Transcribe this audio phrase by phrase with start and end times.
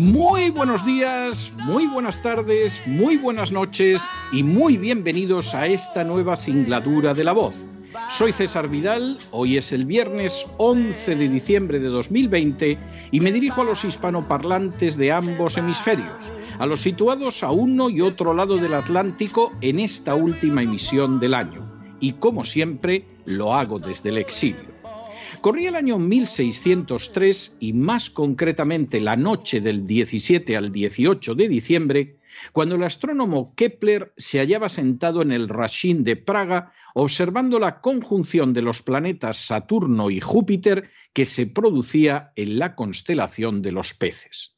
[0.00, 6.38] Muy buenos días, muy buenas tardes, muy buenas noches y muy bienvenidos a esta nueva
[6.38, 7.54] singladura de la voz.
[8.08, 12.78] Soy César Vidal, hoy es el viernes 11 de diciembre de 2020
[13.10, 18.00] y me dirijo a los hispanoparlantes de ambos hemisferios, a los situados a uno y
[18.00, 21.70] otro lado del Atlántico en esta última emisión del año.
[22.00, 24.69] Y como siempre, lo hago desde el exilio.
[25.40, 32.16] Corría el año 1603 y más concretamente la noche del 17 al 18 de diciembre,
[32.52, 38.52] cuando el astrónomo Kepler se hallaba sentado en el Rashín de Praga observando la conjunción
[38.52, 44.56] de los planetas Saturno y Júpiter que se producía en la constelación de los peces.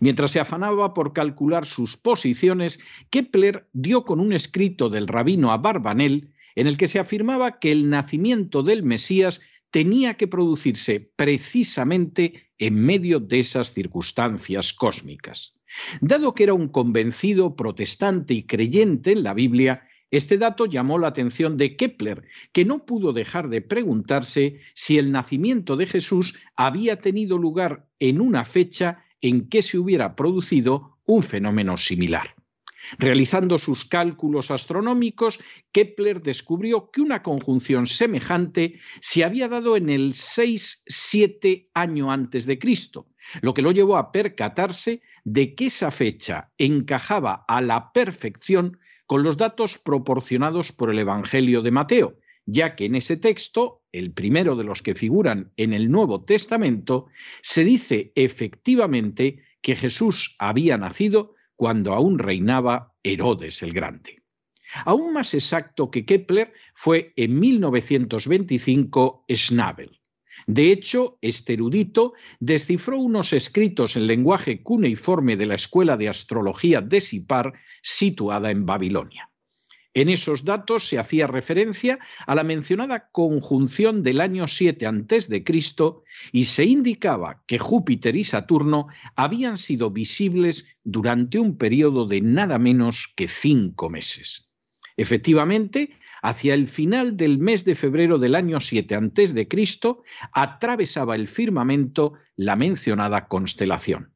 [0.00, 6.32] Mientras se afanaba por calcular sus posiciones, Kepler dio con un escrito del rabino Abarbanel
[6.54, 9.40] en el que se afirmaba que el nacimiento del Mesías
[9.72, 15.58] tenía que producirse precisamente en medio de esas circunstancias cósmicas.
[16.00, 21.08] Dado que era un convencido protestante y creyente en la Biblia, este dato llamó la
[21.08, 27.00] atención de Kepler, que no pudo dejar de preguntarse si el nacimiento de Jesús había
[27.00, 32.34] tenido lugar en una fecha en que se hubiera producido un fenómeno similar.
[32.98, 35.38] Realizando sus cálculos astronómicos,
[35.72, 42.58] Kepler descubrió que una conjunción semejante se había dado en el 6-7 año antes de
[42.58, 43.06] Cristo,
[43.40, 49.22] lo que lo llevó a percatarse de que esa fecha encajaba a la perfección con
[49.22, 54.56] los datos proporcionados por el Evangelio de Mateo, ya que en ese texto, el primero
[54.56, 57.06] de los que figuran en el Nuevo Testamento,
[57.42, 64.22] se dice efectivamente que Jesús había nacido cuando aún reinaba Herodes el Grande.
[64.84, 70.00] Aún más exacto que Kepler fue en 1925 Schnabel.
[70.46, 76.80] De hecho, este erudito descifró unos escritos en lenguaje cuneiforme de la Escuela de Astrología
[76.80, 77.52] de Sipar,
[77.82, 79.31] situada en Babilonia.
[79.94, 85.44] En esos datos se hacía referencia a la mencionada conjunción del año 7 a.C.
[86.32, 88.86] y se indicaba que Júpiter y Saturno
[89.16, 94.48] habían sido visibles durante un periodo de nada menos que cinco meses.
[94.96, 99.48] Efectivamente, hacia el final del mes de febrero del año 7 a.C.,
[100.32, 104.11] atravesaba el firmamento la mencionada constelación.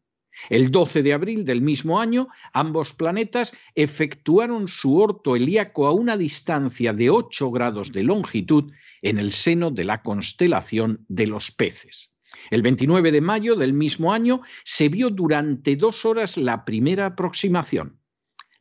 [0.50, 6.16] El 12 de abril del mismo año, ambos planetas efectuaron su orto helíaco a una
[6.16, 12.12] distancia de 8 grados de longitud en el seno de la constelación de los peces.
[12.50, 17.98] El 29 de mayo del mismo año se vio durante dos horas la primera aproximación.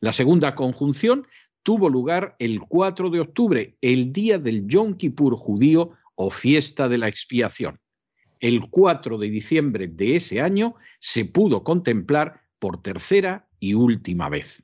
[0.00, 1.26] La segunda conjunción
[1.62, 6.98] tuvo lugar el 4 de octubre, el día del Yom Kippur judío o fiesta de
[6.98, 7.80] la expiación
[8.40, 14.62] el 4 de diciembre de ese año se pudo contemplar por tercera y última vez.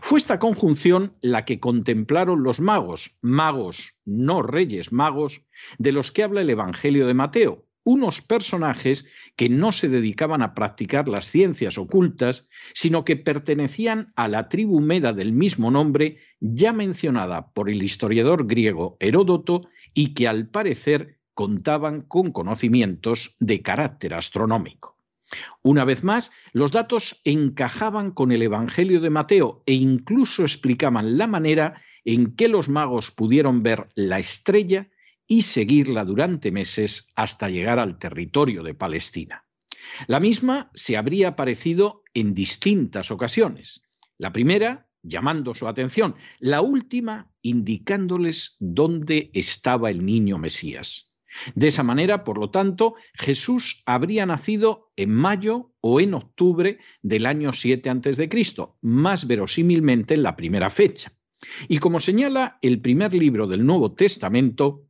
[0.00, 5.42] Fue esta conjunción la que contemplaron los magos, magos, no reyes magos,
[5.78, 10.54] de los que habla el Evangelio de Mateo, unos personajes que no se dedicaban a
[10.54, 16.72] practicar las ciencias ocultas, sino que pertenecían a la tribu meda del mismo nombre, ya
[16.72, 24.12] mencionada por el historiador griego Heródoto, y que al parecer contaban con conocimientos de carácter
[24.12, 24.98] astronómico.
[25.62, 31.28] Una vez más, los datos encajaban con el Evangelio de Mateo e incluso explicaban la
[31.28, 34.88] manera en que los magos pudieron ver la estrella
[35.28, 39.44] y seguirla durante meses hasta llegar al territorio de Palestina.
[40.08, 43.80] La misma se habría aparecido en distintas ocasiones.
[44.16, 51.07] La primera llamando su atención, la última indicándoles dónde estaba el niño Mesías.
[51.54, 57.26] De esa manera, por lo tanto, Jesús habría nacido en mayo o en octubre del
[57.26, 58.28] año 7 a.C.,
[58.80, 61.12] más verosímilmente en la primera fecha.
[61.68, 64.84] Y como señala el primer libro del Nuevo Testamento,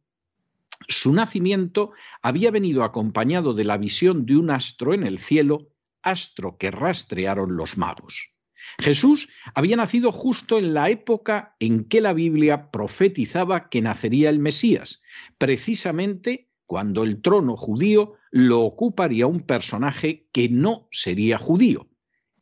[0.87, 1.93] su nacimiento
[2.23, 5.69] había venido acompañado de la visión de un astro en el cielo,
[6.03, 8.38] astro que rastrearon los magos.
[8.79, 14.39] Jesús había nacido justo en la época en que la Biblia profetizaba que nacería el
[14.39, 15.03] Mesías,
[15.39, 21.89] precisamente cuando el trono judío lo ocuparía un personaje que no sería judío.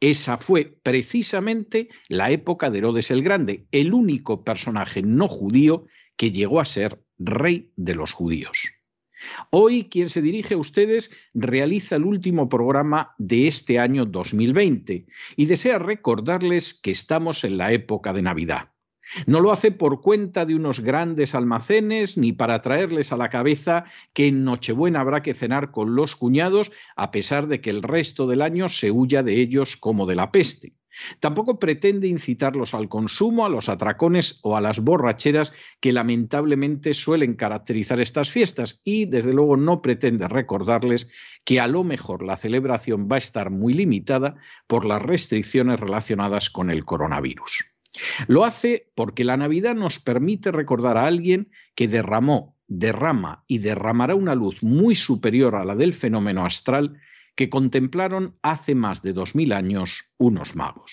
[0.01, 5.87] Esa fue precisamente la época de Herodes el Grande, el único personaje no judío
[6.17, 8.59] que llegó a ser rey de los judíos.
[9.51, 15.47] Hoy quien se dirige a ustedes realiza el último programa de este año 2020 y
[15.47, 18.71] desea recordarles que estamos en la época de Navidad.
[19.27, 23.85] No lo hace por cuenta de unos grandes almacenes ni para traerles a la cabeza
[24.13, 28.27] que en Nochebuena habrá que cenar con los cuñados a pesar de que el resto
[28.27, 30.75] del año se huya de ellos como de la peste.
[31.21, 37.35] Tampoco pretende incitarlos al consumo, a los atracones o a las borracheras que lamentablemente suelen
[37.35, 41.09] caracterizar estas fiestas y desde luego no pretende recordarles
[41.45, 46.51] que a lo mejor la celebración va a estar muy limitada por las restricciones relacionadas
[46.51, 47.65] con el coronavirus.
[48.27, 54.15] Lo hace porque la Navidad nos permite recordar a alguien que derramó, derrama y derramará
[54.15, 57.01] una luz muy superior a la del fenómeno astral
[57.37, 60.93] que contemplaron hace más de dos mil años unos magos.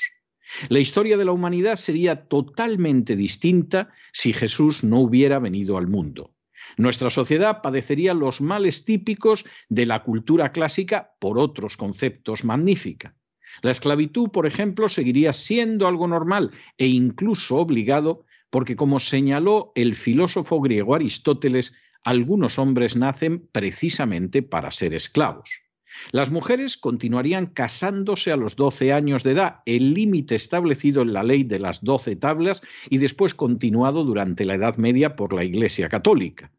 [0.70, 6.36] La historia de la humanidad sería totalmente distinta si Jesús no hubiera venido al mundo.
[6.78, 13.16] Nuestra sociedad padecería los males típicos de la cultura clásica por otros conceptos magnífica.
[13.62, 19.96] La esclavitud, por ejemplo, seguiría siendo algo normal e incluso obligado, porque como señaló el
[19.96, 25.63] filósofo griego Aristóteles, algunos hombres nacen precisamente para ser esclavos.
[26.12, 31.24] Las mujeres continuarían casándose a los 12 años de edad, el límite establecido en la
[31.24, 35.90] ley de las doce tablas y después continuado durante la Edad Media por la Iglesia
[35.90, 36.52] Católica.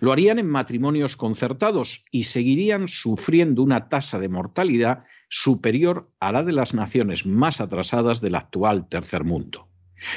[0.00, 6.42] Lo harían en matrimonios concertados y seguirían sufriendo una tasa de mortalidad superior a la
[6.42, 9.69] de las naciones más atrasadas del actual tercer mundo.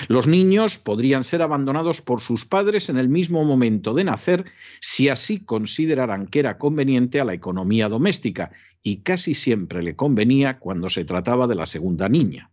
[0.07, 4.45] Los niños podrían ser abandonados por sus padres en el mismo momento de nacer
[4.80, 8.51] si así consideraran que era conveniente a la economía doméstica,
[8.81, 12.51] y casi siempre le convenía cuando se trataba de la segunda niña.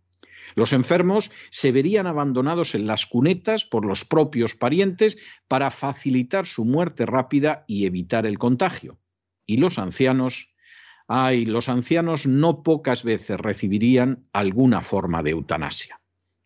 [0.55, 5.17] Los enfermos se verían abandonados en las cunetas por los propios parientes
[5.47, 8.97] para facilitar su muerte rápida y evitar el contagio.
[9.45, 10.53] Y los ancianos,
[11.07, 16.00] ay, los ancianos no pocas veces recibirían alguna forma de eutanasia.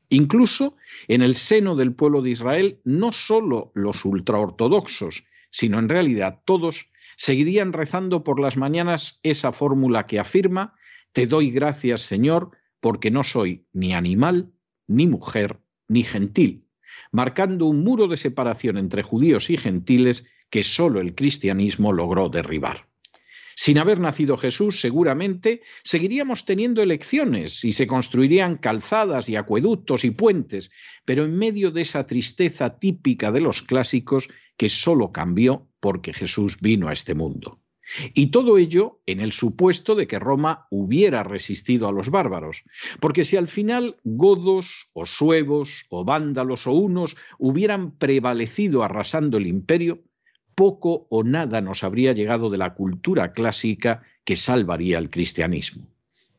[0.10, 0.76] Incluso
[1.08, 6.92] en el seno del pueblo de Israel, no solo los ultraortodoxos, sino en realidad todos,
[7.18, 10.74] seguirían rezando por las mañanas esa fórmula que afirma,
[11.14, 14.52] Te doy gracias, Señor, porque no soy ni animal,
[14.88, 16.68] ni mujer, ni gentil,
[17.12, 22.85] marcando un muro de separación entre judíos y gentiles que sólo el cristianismo logró derribar.
[23.56, 30.12] Sin haber nacido Jesús, seguramente seguiríamos teniendo elecciones y se construirían calzadas y acueductos y
[30.12, 30.72] puentes,
[31.06, 36.58] pero en medio de esa tristeza típica de los clásicos que sólo cambió porque Jesús
[36.60, 37.62] vino a este mundo.
[38.14, 42.64] Y todo ello en el supuesto de que Roma hubiera resistido a los bárbaros,
[43.00, 49.48] porque si al final godos o suevos o vándalos o unos hubieran prevalecido arrasando el
[49.48, 50.04] imperio,
[50.56, 55.88] poco o nada nos habría llegado de la cultura clásica que salvaría el cristianismo.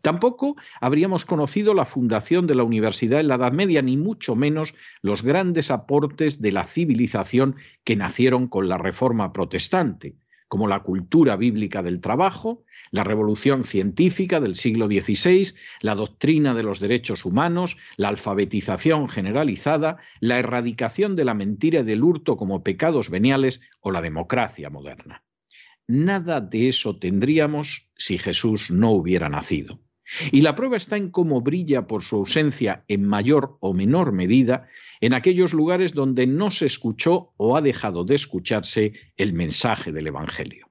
[0.02, 4.74] Tampoco habríamos conocido la fundación de la universidad en la Edad Media, ni mucho menos
[5.02, 10.14] los grandes aportes de la civilización que nacieron con la Reforma protestante,
[10.48, 16.62] como la cultura bíblica del trabajo, la revolución científica del siglo XVI, la doctrina de
[16.62, 22.62] los derechos humanos, la alfabetización generalizada, la erradicación de la mentira y del hurto como
[22.62, 25.24] pecados veniales o la democracia moderna.
[25.88, 29.80] Nada de eso tendríamos si Jesús no hubiera nacido.
[30.30, 34.68] Y la prueba está en cómo brilla por su ausencia en mayor o menor medida
[35.00, 40.06] en aquellos lugares donde no se escuchó o ha dejado de escucharse el mensaje del
[40.06, 40.66] Evangelio.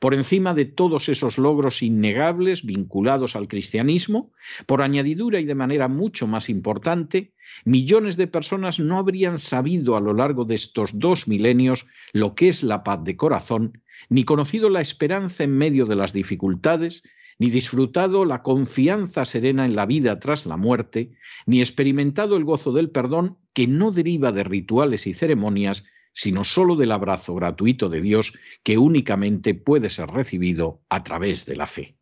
[0.00, 4.32] Por encima de todos esos logros innegables vinculados al cristianismo,
[4.66, 7.32] por añadidura y de manera mucho más importante,
[7.64, 12.48] millones de personas no habrían sabido a lo largo de estos dos milenios lo que
[12.48, 17.02] es la paz de corazón, ni conocido la esperanza en medio de las dificultades,
[17.38, 21.12] ni disfrutado la confianza serena en la vida tras la muerte,
[21.46, 26.76] ni experimentado el gozo del perdón que no deriva de rituales y ceremonias, sino sólo
[26.76, 28.32] del abrazo gratuito de Dios
[28.62, 31.96] que únicamente puede ser recibido a través de la fe.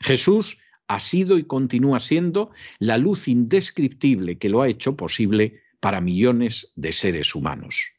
[0.00, 0.58] Jesús
[0.88, 6.72] ha sido y continúa siendo la luz indescriptible que lo ha hecho posible para millones
[6.76, 7.92] de seres humanos.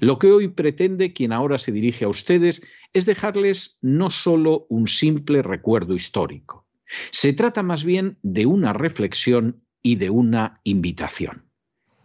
[0.00, 2.62] Lo que hoy pretende quien ahora se dirige a ustedes
[2.92, 6.66] es dejarles no solo un simple recuerdo histórico,
[7.10, 11.45] se trata más bien de una reflexión y de una invitación.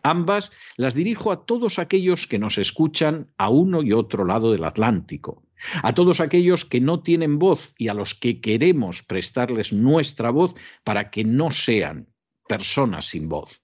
[0.04, 4.64] Ambas las dirijo a todos aquellos que nos escuchan a uno y otro lado del
[4.64, 5.44] Atlántico,
[5.84, 10.56] a todos aquellos que no tienen voz y a los que queremos prestarles nuestra voz
[10.84, 12.08] para que no sean
[12.48, 13.64] personas sin voz,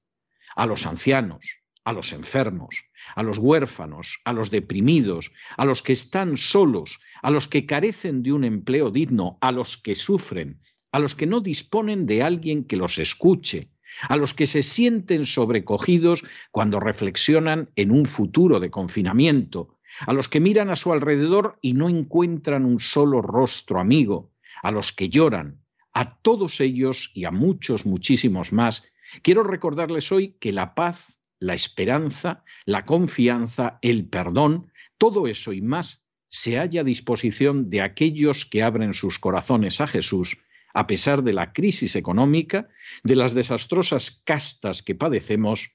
[0.55, 1.43] a los ancianos,
[1.83, 2.83] a los enfermos,
[3.15, 8.23] a los huérfanos, a los deprimidos, a los que están solos, a los que carecen
[8.23, 12.65] de un empleo digno, a los que sufren, a los que no disponen de alguien
[12.65, 18.69] que los escuche, a los que se sienten sobrecogidos cuando reflexionan en un futuro de
[18.69, 24.31] confinamiento, a los que miran a su alrededor y no encuentran un solo rostro amigo,
[24.61, 25.61] a los que lloran,
[25.93, 28.83] a todos ellos y a muchos, muchísimos más,
[29.21, 35.61] quiero recordarles hoy que la paz, la esperanza, la confianza, el perdón, todo eso y
[35.61, 40.37] más se halla a disposición de aquellos que abren sus corazones a Jesús
[40.77, 42.69] a pesar de la crisis económica,
[43.03, 45.71] de las desastrosas castas que padecemos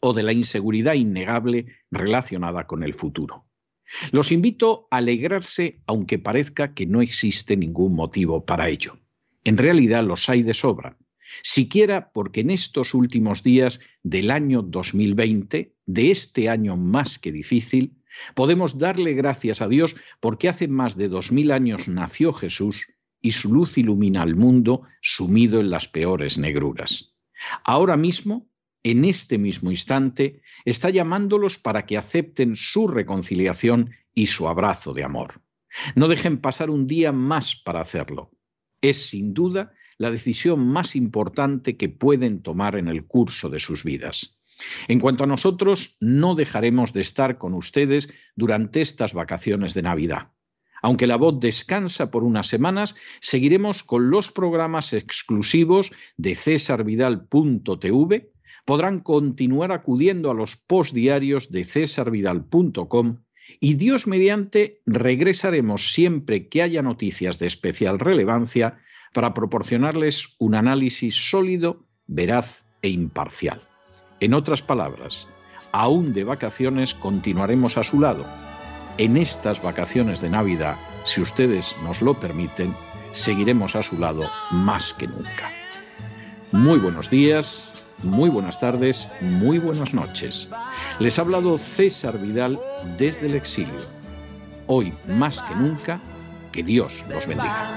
[0.00, 3.44] o de la inseguridad innegable relacionada con el futuro.
[4.10, 8.96] Los invito a alegrarse aunque parezca que no existe ningún motivo para ello.
[9.44, 10.96] En realidad los hay de sobra,
[11.42, 17.98] siquiera porque en estos últimos días del año 2020, de este año más que difícil,
[18.34, 22.86] podemos darle gracias a Dios porque hace más de dos mil años nació Jesús
[23.20, 27.14] y su luz ilumina al mundo sumido en las peores negruras.
[27.64, 28.50] Ahora mismo,
[28.82, 35.04] en este mismo instante, está llamándolos para que acepten su reconciliación y su abrazo de
[35.04, 35.42] amor.
[35.94, 38.32] No dejen pasar un día más para hacerlo.
[38.80, 43.84] Es sin duda la decisión más importante que pueden tomar en el curso de sus
[43.84, 44.38] vidas.
[44.88, 50.32] En cuanto a nosotros, no dejaremos de estar con ustedes durante estas vacaciones de Navidad.
[50.82, 58.32] Aunque la voz descansa por unas semanas, seguiremos con los programas exclusivos de cesarvidal.tv.
[58.64, 63.18] Podrán continuar acudiendo a los postdiarios de cesarvidal.com
[63.58, 68.78] y Dios mediante regresaremos siempre que haya noticias de especial relevancia
[69.12, 73.62] para proporcionarles un análisis sólido, veraz e imparcial.
[74.20, 75.26] En otras palabras,
[75.72, 78.49] aún de vacaciones continuaremos a su lado
[78.98, 82.74] en estas vacaciones de Navidad, si ustedes nos lo permiten,
[83.12, 85.50] seguiremos a su lado más que nunca.
[86.52, 87.70] Muy buenos días,
[88.02, 90.48] muy buenas tardes, muy buenas noches.
[90.98, 92.58] Les ha hablado César Vidal
[92.96, 93.80] desde el exilio.
[94.66, 96.00] Hoy más que nunca,
[96.52, 97.76] que Dios los bendiga.